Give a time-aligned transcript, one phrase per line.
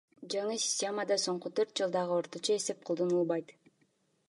[0.33, 3.57] Жаңы системада соңку төрт жылдагы орточо эсеп колдонулбайт.